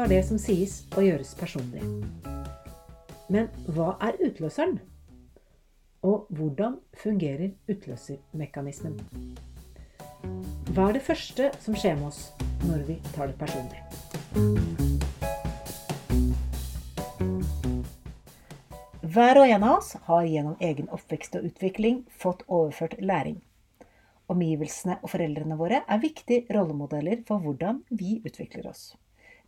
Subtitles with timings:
[0.00, 1.82] lar det som sies og gjøres personlig.
[3.28, 4.78] Men hva er utløseren?
[6.00, 8.94] Og hvordan fungerer utløsermekanismen?
[10.72, 12.22] Hva er det første som skjer med oss
[12.64, 13.82] når vi tar det personlig?
[19.04, 23.36] Hver og en av oss har gjennom egen oppvekst og utvikling fått overført læring.
[24.32, 28.94] Omgivelsene og foreldrene våre er viktige rollemodeller for hvordan vi utvikler oss.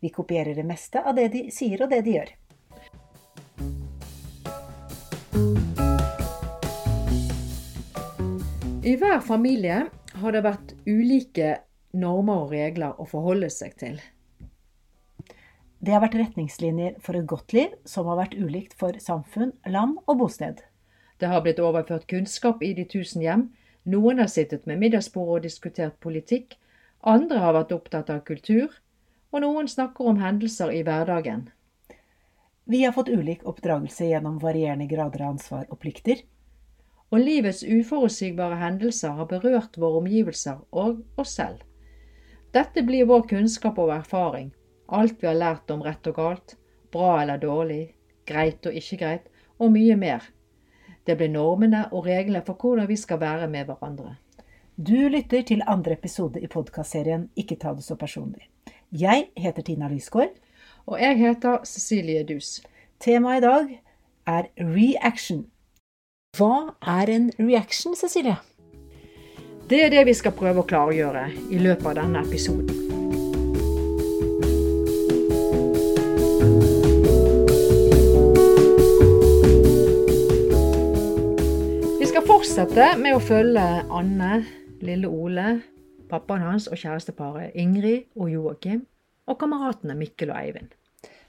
[0.02, 2.30] Vi kopierer det meste av det de sier og det de gjør.
[8.82, 9.84] I hver familie
[10.18, 11.52] har det vært ulike
[11.94, 14.00] normer og regler å forholde seg til.
[15.78, 20.00] Det har vært retningslinjer for et godt liv som har vært ulikt for samfunn, land
[20.06, 20.64] og bosted.
[21.22, 23.48] Det har blitt overført kunnskap i de tusen hjem.
[23.86, 26.56] Noen har sittet med middagsbordet og diskutert politikk.
[27.06, 28.70] Andre har vært opptatt av kultur.
[29.32, 31.48] Og noen snakker om hendelser i hverdagen.
[32.64, 36.20] Vi har fått ulik oppdragelse gjennom varierende grader av ansvar og plikter.
[37.12, 41.64] Og livets uforutsigbare hendelser har berørt våre omgivelser og oss selv.
[42.52, 44.52] Dette blir vår kunnskap og erfaring.
[44.92, 46.56] Alt vi har lært om rett og galt,
[46.92, 47.94] bra eller dårlig,
[48.28, 50.28] greit og ikke greit, og mye mer.
[51.04, 54.16] Det blir normene og reglene for hvordan vi skal være med hverandre.
[54.76, 58.48] Du lytter til andre episode i podkastserien Ikke ta det så personlig.
[58.92, 60.34] Jeg heter Tina Lysgård.
[60.86, 62.60] Og jeg heter Cecilie Dus.
[63.00, 63.70] Temaet i dag
[64.26, 65.46] er reaction.
[66.36, 68.36] Hva er en reaction, Cecilie?
[69.70, 72.68] Det er det vi skal prøve å klargjøre i løpet av denne episoden.
[81.96, 84.42] Vi skal fortsette med å følge Anne,
[84.84, 85.62] lille Ole,
[86.12, 88.84] pappaen hans og kjæresteparet Ingrid og Joakim,
[89.26, 90.72] og kameratene Mikkel og Eivind.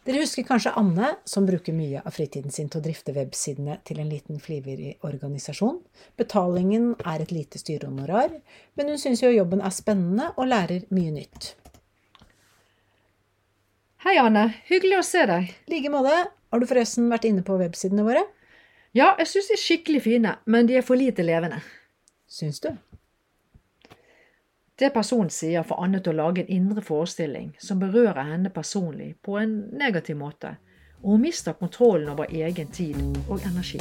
[0.03, 4.01] Dere husker kanskje Anne, som bruker mye av fritiden sin til å drifte websidene til
[4.03, 5.77] en liten frivillig organisasjon.
[6.19, 8.33] Betalingen er et lite styrehonorar,
[8.75, 11.53] men hun syns jo jobben er spennende og lærer mye nytt.
[14.03, 14.49] Hei, Anne.
[14.67, 15.53] Hyggelig å se deg.
[15.63, 16.17] I like måte.
[16.51, 18.25] Har du forresten vært inne på websidene våre?
[18.91, 21.61] Ja, jeg syns de er skikkelig fine, men de er for lite levende.
[22.27, 22.73] Syns du?
[24.75, 29.11] Det personen sier, får Anne til å lage en indre forestilling som berører henne personlig
[29.21, 30.55] på en negativ måte,
[31.03, 32.97] og hun mister kontrollen over egen tid
[33.27, 33.77] og energi.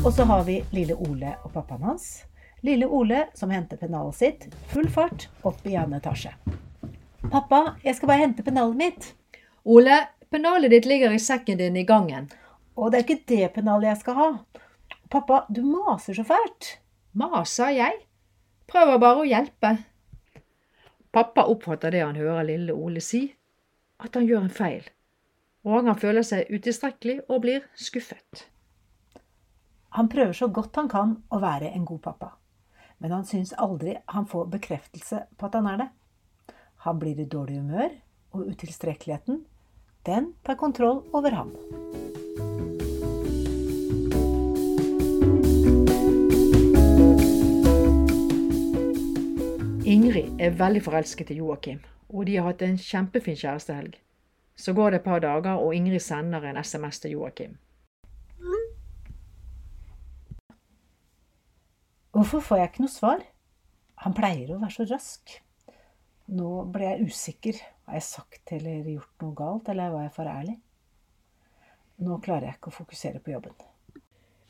[0.00, 2.06] Og så har vi lille Ole og pappaen hans.
[2.64, 6.32] Lille Ole som henter pennalet sitt, full fart, opp i annen etasje.
[7.28, 9.10] Pappa, jeg skal bare hente pennalet mitt.
[9.68, 10.00] Ole,
[10.32, 12.32] pennalet ditt ligger i sekken din i gangen.
[12.72, 14.32] Og det er ikke det pennalet jeg skal ha.
[15.12, 16.78] Pappa, du maser så fælt.
[17.16, 18.00] Maser jeg?
[18.68, 19.70] Prøver bare å hjelpe.
[21.16, 23.22] Pappa oppfatter det han hører lille Ole si,
[24.04, 24.82] at han gjør en feil,
[25.64, 28.44] og han føler seg utilstrekkelig og blir skuffet.
[29.96, 32.34] Han prøver så godt han kan å være en god pappa,
[33.00, 35.88] men han syns aldri han får bekreftelse på at han er det.
[36.84, 37.96] Han blir i dårlig humør,
[38.36, 39.40] og utilstrekkeligheten,
[40.04, 41.56] den tar kontroll over ham.
[49.86, 51.76] Ingrid er veldig forelsket i Joakim,
[52.10, 53.92] og de har hatt en kjempefin kjærestehelg.
[54.58, 57.52] Så går det et par dager, og Ingrid sender en SMS til Joakim.
[62.10, 63.22] Hvorfor får jeg ikke noe svar?
[64.02, 65.36] Han pleier å være så rask.
[66.34, 67.62] Nå ble jeg usikker.
[67.86, 70.58] Har jeg sagt eller gjort noe galt, eller var jeg for ærlig?
[72.02, 73.54] Nå klarer jeg ikke å fokusere på jobben.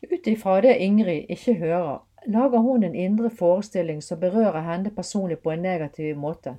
[0.01, 5.39] Ut ifra det Ingrid ikke hører, lager hun en indre forestilling som berører henne personlig
[5.39, 6.57] på en negativ måte.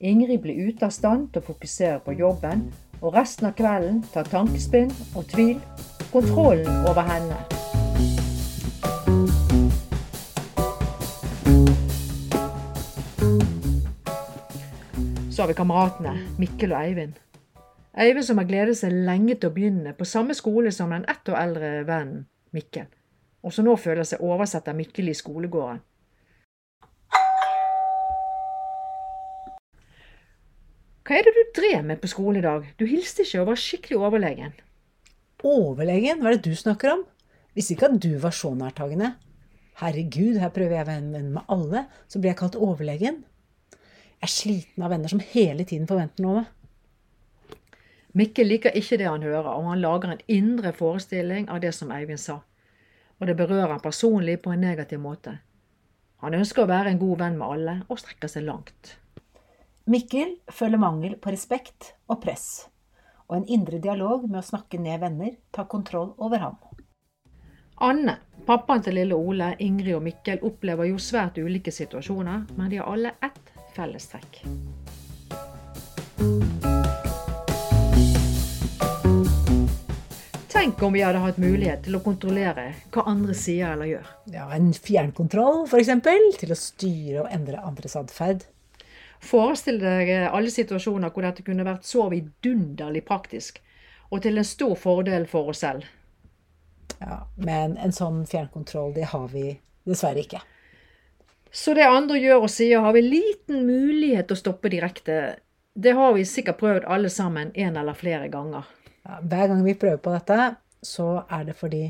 [0.00, 2.68] Ingrid blir ute av stand til å fokusere på jobben,
[3.02, 5.60] og resten av kvelden tar tankespinn og tvil
[6.12, 7.38] kontrollen over henne.
[15.30, 17.18] Så har vi kameratene Mikkel og Eivind.
[17.98, 21.30] Eivind som har gledet seg lenge til å begynne på samme skole som den ett
[21.30, 22.86] år eldre vennen Mikkel,
[23.42, 25.80] og som nå føler seg oversett av Mikkel i skolegården.
[31.08, 32.66] Hva er det du drev med på skolen i dag?
[32.76, 34.52] Du hilste ikke og var skikkelig overlegen.
[35.40, 36.20] Overlegen?
[36.20, 37.06] Hva er det du snakker om?
[37.56, 39.14] Visste ikke at du var så nærtagende.
[39.80, 43.22] Herregud, her prøver jeg å være venn med alle, så blir jeg kalt overlegen.
[44.18, 46.54] Jeg er sliten av venner som hele tiden forventer noe av meg.
[48.18, 51.92] Mikkel liker ikke det han hører, og han lager en indre forestilling av det som
[51.94, 52.40] Eivind sa.
[53.18, 55.38] Og det berører han personlig på en negativ måte.
[56.22, 58.96] Han ønsker å være en god venn med alle, og strekker seg langt.
[59.88, 62.68] Mikkel føler mangel på respekt og press,
[63.28, 66.58] og en indre dialog med å snakke ned venner tar kontroll over ham.
[67.80, 68.16] Anne,
[68.46, 72.90] pappaen til lille Ole, Ingrid og Mikkel opplever jo svært ulike situasjoner, men de har
[72.90, 74.42] alle ett fellestrekk.
[80.68, 84.08] Tenk om vi hadde hatt mulighet til å kontrollere hva andre sier eller gjør.
[84.34, 85.88] Ja, En fjernkontroll, f.eks.,
[86.42, 88.44] til å styre og endre andres atferd.
[89.24, 93.62] Forestill deg alle situasjoner hvor dette kunne vært så vidunderlig praktisk,
[94.12, 95.88] og til en stor fordel for oss selv.
[97.00, 99.54] Ja, Men en sånn fjernkontroll, det har vi
[99.88, 100.44] dessverre ikke.
[101.48, 105.38] Så det andre gjør og sier, har vi liten mulighet til å stoppe direkte.
[105.72, 108.68] Det har vi sikkert prøvd alle sammen en eller flere ganger.
[109.08, 111.86] Hver gang vi prøver på dette, så er det fordi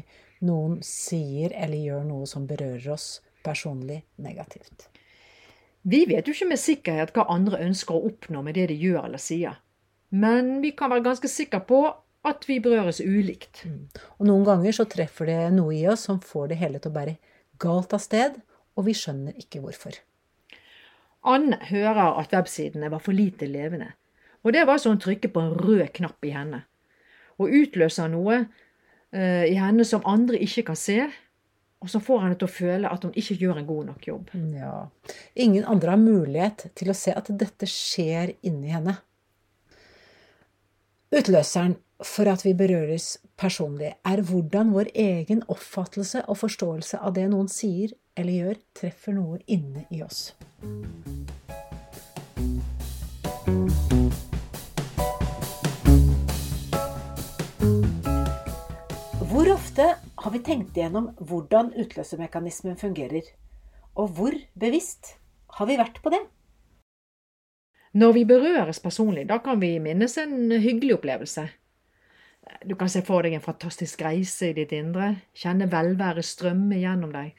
[0.47, 4.87] noen sier eller gjør noe som berører oss personlig negativt.
[5.83, 9.09] Vi vet jo ikke med sikkerhet hva andre ønsker å oppnå med det de gjør
[9.09, 9.59] eller sier.
[10.11, 11.81] Men vi kan være ganske sikre på
[12.29, 13.65] at vi berøres ulikt.
[14.19, 16.99] Og noen ganger så treffer det noe i oss som får det hele til å
[16.99, 17.17] bære
[17.63, 18.39] galt av sted,
[18.79, 19.97] og vi skjønner ikke hvorfor.
[21.27, 23.91] Anne hører at websidene var for lite levende,
[24.47, 26.63] og det var så hun trykket på en rød knapp i henne.
[27.39, 31.01] Og utløser noe eh, i henne som andre ikke kan se,
[31.79, 34.33] og som får henne til å føle at hun ikke gjør en god nok jobb.
[34.57, 34.89] Ja.
[35.39, 38.97] Ingen andre har mulighet til å se at dette skjer inni henne.
[41.15, 47.27] Utløseren for at vi berøres personlig, er hvordan vår egen oppfattelse og forståelse av det
[47.33, 50.29] noen sier eller gjør, treffer noe inne i oss.
[59.79, 63.23] Ofte har vi tenkt igjennom hvordan utløsermekanismen fungerer?
[63.95, 65.13] Og hvor bevisst
[65.55, 66.19] har vi vært på det?
[67.95, 71.45] Når vi berøres personlig, da kan vi minnes en hyggelig opplevelse.
[72.67, 77.15] Du kan se for deg en fantastisk reise i ditt indre, kjenne velværet strømme gjennom
[77.15, 77.39] deg.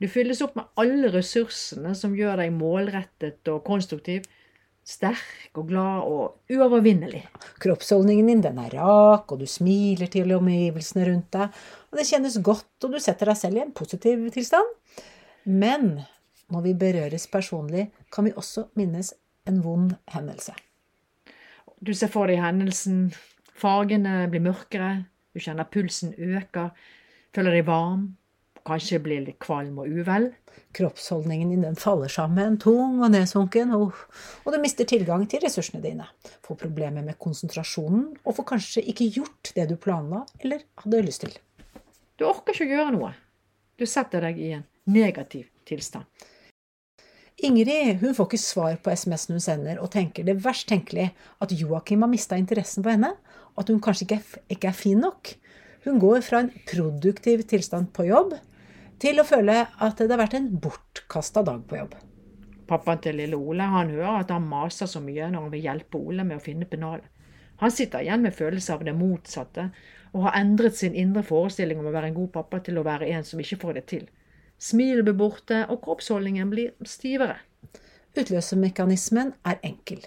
[0.00, 4.24] Du fylles opp med alle ressursene som gjør deg målrettet og konstruktiv,
[4.84, 7.22] sterk og glad og uovervinnelig.
[7.62, 11.62] Kroppsholdningen din den er rak, og du smiler til omgivelsene rundt deg.
[11.90, 14.74] Og det kjennes godt, og du setter deg selv i en positiv tilstand.
[15.44, 16.04] Men
[16.52, 19.14] når vi berøres personlig, kan vi også minnes
[19.48, 20.54] en vond hendelse.
[21.84, 23.08] Du ser for deg hendelsen,
[23.56, 25.04] fargene blir mørkere,
[25.34, 26.70] du kjenner pulsen øker,
[27.34, 28.14] føler deg varm,
[28.64, 30.30] kanskje blir litt kvalm og uvel.
[30.74, 33.94] Kroppsholdningen din den faller sammen, tung og nedsunken, og,
[34.44, 36.06] og du mister tilgang til ressursene dine.
[36.46, 41.26] Får problemer med konsentrasjonen, og får kanskje ikke gjort det du planla eller hadde lyst
[41.26, 41.34] til.
[42.18, 43.12] Du orker ikke å gjøre noe.
[43.78, 46.06] Du setter deg i en negativ tilstand.
[47.44, 51.10] Ingrid hun får ikke svar på SMS-en hun sender, og tenker det verst tenkelig
[51.42, 53.10] at Joakim har mista interessen for henne,
[53.54, 55.34] og at hun kanskje ikke er, ikke er fin nok.
[55.84, 58.38] Hun går fra en produktiv tilstand på jobb
[59.02, 61.94] til å føle at det har vært en bortkasta dag på jobb.
[62.68, 66.00] Pappaen til lille Ole han hører at han maser så mye når han vil hjelpe
[66.00, 67.10] Ole med å finne pennalet.
[67.62, 69.68] Han sitter igjen med følelse av det motsatte,
[70.14, 73.10] og har endret sin indre forestilling om å være en god pappa til å være
[73.14, 74.08] en som ikke får det til.
[74.58, 77.38] Smilet blir borte, og kroppsholdningen blir stivere.
[78.14, 80.02] Utløsermekanismen er enkel.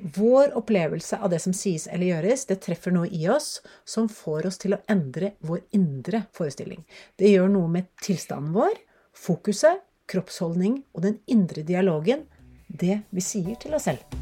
[0.00, 4.48] Vår opplevelse av det som sies eller gjøres, det treffer noe i oss som får
[4.48, 6.82] oss til å endre vår indre forestilling.
[7.20, 8.80] Det gjør noe med tilstanden vår,
[9.12, 12.26] fokuset, kroppsholdning og den indre dialogen,
[12.66, 14.19] det vi sier til oss selv.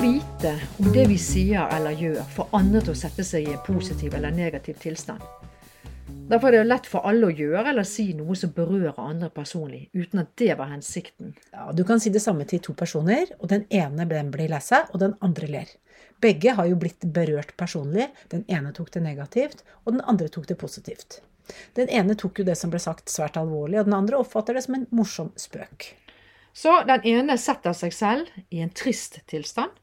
[0.00, 3.60] Vite om det vi sier eller gjør, får andre til å sette seg i en
[3.66, 5.20] positiv eller negativ tilstand.
[6.30, 9.88] Derfor er det lett for alle å gjøre eller si noe som berører andre personlig,
[9.92, 11.34] uten at det var hensikten.
[11.52, 14.62] Ja, du kan si det samme til to personer, og den ene den blir lei
[14.64, 15.74] seg, og den andre ler.
[16.22, 18.08] Begge har jo blitt berørt personlig.
[18.32, 21.20] Den ene tok det negativt, og den andre tok det positivt.
[21.76, 24.64] Den ene tok jo det som ble sagt svært alvorlig, og den andre oppfatter det
[24.64, 25.90] som en morsom spøk.
[26.56, 29.74] Så den ene setter seg selv i en trist tilstand,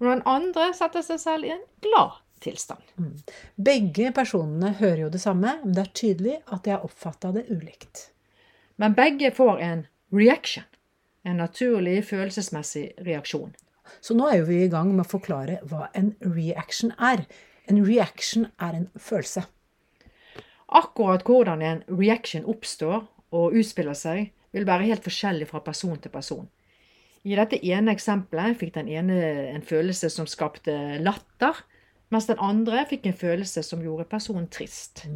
[0.00, 2.82] og den andre setter seg selv i en glad tilstand.
[3.56, 7.46] Begge personene hører jo det samme, men det er tydelig at de har oppfatta det
[7.50, 8.08] ulikt.
[8.76, 10.66] Men begge får en reaction,
[11.24, 13.54] en naturlig følelsesmessig reaksjon.
[14.00, 17.24] Så nå er jo vi i gang med å forklare hva en reaction er.
[17.70, 19.44] En reaction er en følelse.
[20.74, 26.12] Akkurat hvordan en reaction oppstår og utspiller seg, vil være helt forskjellig fra person til
[26.14, 26.46] person.
[27.24, 29.18] I dette ene eksempelet fikk den ene
[29.54, 31.62] en følelse som skapte latter,
[32.12, 35.06] mens den andre fikk en følelse som gjorde personen trist.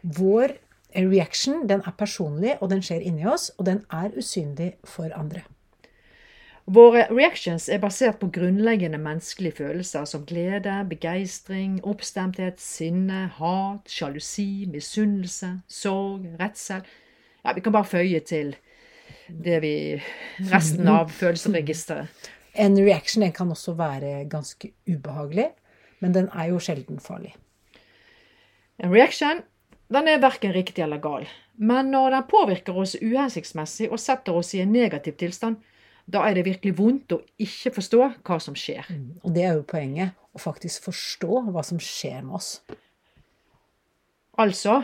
[0.00, 0.56] Vår
[0.96, 5.44] reaction den er personlig, og den skjer inni oss, og den er usynlig for andre.
[6.72, 14.68] Våre reactions er basert på grunnleggende menneskelige følelser som glede, begeistring, oppstemthet, sinne, hat, sjalusi,
[14.70, 16.86] misunnelse, sorg, redsel.
[17.42, 18.54] Ja, vi kan bare føye til
[19.28, 19.74] det vi
[20.50, 22.30] resten av følelsesregisteret.
[22.52, 25.48] En reaction den kan også være ganske ubehagelig,
[26.04, 27.32] men den er jo sjelden farlig.
[28.82, 29.40] En reaction
[29.92, 31.26] den er verken riktig eller gal,
[31.60, 35.58] men når den påvirker oss uhensiktsmessig og setter oss i en negativ tilstand,
[36.08, 38.88] da er det virkelig vondt å ikke forstå hva som skjer.
[39.22, 42.50] Og det er jo poenget, å faktisk forstå hva som skjer med oss.
[44.40, 44.80] Altså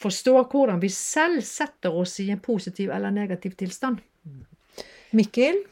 [0.00, 4.02] forstå hvordan vi selv setter oss i en positiv eller negativ tilstand.
[5.14, 5.62] Mikkel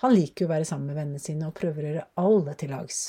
[0.00, 2.70] han liker jo å være sammen med vennene sine og prøver å gjøre alle til
[2.72, 3.00] lags.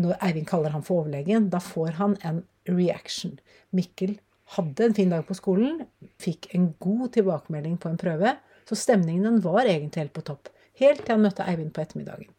[0.00, 3.34] Når Eivind kaller han for overlegen, da får han en reaction.
[3.76, 4.14] Mikkel
[4.56, 5.82] hadde en fin dag på skolen,
[6.20, 8.32] fikk en god tilbakemelding på en prøve,
[8.68, 10.48] så stemningen var egentlig helt på topp.
[10.80, 12.32] Helt til han møtte Eivind på ettermiddagen.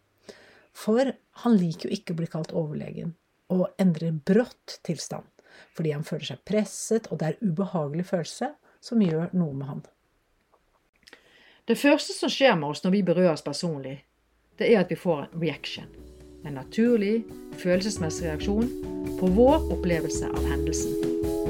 [0.73, 3.13] For han liker jo ikke å bli kalt overlegen,
[3.53, 5.27] og endrer brått tilstand.
[5.73, 9.83] Fordi han føler seg presset, og det er ubehagelig følelse som gjør noe med han.
[11.67, 14.01] Det første som skjer med oss når vi berøres personlig,
[14.59, 15.87] det er at vi får en reaction.
[16.43, 17.23] En naturlig,
[17.61, 18.67] følelsesmessig reaksjon
[19.19, 21.42] på vår opplevelse av hendelsen.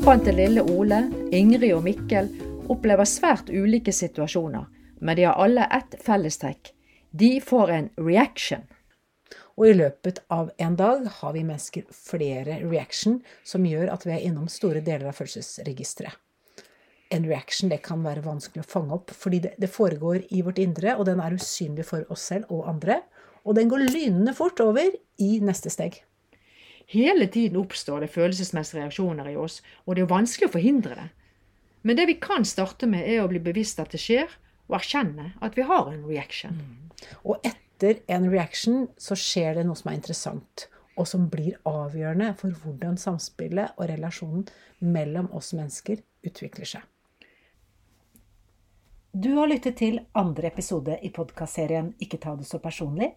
[0.00, 0.98] Pappaen til lille Ole,
[1.36, 2.30] Ingrid og Mikkel
[2.72, 4.62] opplever svært ulike situasjoner,
[5.04, 6.70] men de har alle ett fellestrekk.
[7.12, 8.62] De får en reaction.
[9.60, 14.14] Og i løpet av en dag har vi mennesker flere reaction som gjør at vi
[14.16, 16.16] er innom store deler av følelsesregisteret.
[17.12, 20.62] En reaction det kan være vanskelig å fange opp, fordi det, det foregår i vårt
[20.64, 23.02] indre, og den er usynlig for oss selv og andre.
[23.44, 26.00] Og den går lynende fort over i neste steg.
[26.90, 31.08] Hele tiden oppstår det følelsesmessige reaksjoner i oss, og det er vanskelig å forhindre det.
[31.86, 34.32] Men det vi kan starte med, er å bli bevisst at det skjer,
[34.68, 36.58] og erkjenne at vi har en reaction.
[37.22, 40.66] Og etter en reaction så skjer det noe som er interessant,
[40.98, 44.48] og som blir avgjørende for hvordan samspillet og relasjonen
[44.82, 46.82] mellom oss mennesker utvikler seg.
[49.10, 53.08] Du har lyttet til andre episode i podkastserien Ikke ta det så personlig.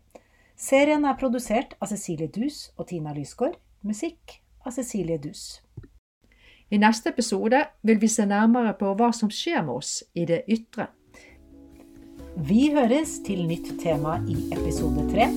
[0.55, 3.57] Serien er produsert av Cecilie Dus og Tina Lysgård.
[3.83, 5.61] Musikk av Cecilie Dus.
[6.71, 10.43] I neste episode vil vi se nærmere på hva som skjer med oss i det
[10.49, 10.87] ytre.
[12.37, 15.29] Vi høres til nytt tema i episode tre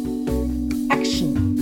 [0.97, 1.56] Action.